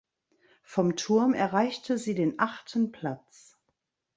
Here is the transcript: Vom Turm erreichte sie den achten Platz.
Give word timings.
Vom 0.63 0.95
Turm 0.95 1.35
erreichte 1.35 1.99
sie 1.99 2.15
den 2.15 2.39
achten 2.39 2.91
Platz. 2.91 3.59